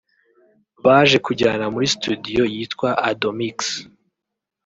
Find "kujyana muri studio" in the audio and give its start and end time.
1.25-2.43